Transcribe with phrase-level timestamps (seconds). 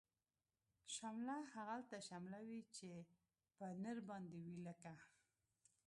[0.95, 2.89] شمله هغلته شمله وی، چه
[3.55, 4.93] په نرباندی وی لکه